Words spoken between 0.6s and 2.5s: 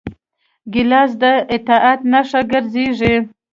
ګیلاس د اطاعت نښه